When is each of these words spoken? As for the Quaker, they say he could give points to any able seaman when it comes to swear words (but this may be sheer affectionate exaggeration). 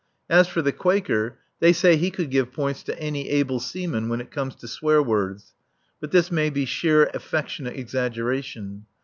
As 0.31 0.47
for 0.47 0.63
the 0.63 0.71
Quaker, 0.71 1.37
they 1.59 1.71
say 1.71 1.95
he 1.95 2.09
could 2.09 2.31
give 2.31 2.51
points 2.51 2.81
to 2.85 2.99
any 2.99 3.29
able 3.29 3.59
seaman 3.59 4.09
when 4.09 4.19
it 4.19 4.31
comes 4.31 4.55
to 4.55 4.67
swear 4.67 4.99
words 5.03 5.53
(but 5.99 6.09
this 6.09 6.31
may 6.31 6.49
be 6.49 6.65
sheer 6.65 7.11
affectionate 7.13 7.75
exaggeration). 7.77 8.87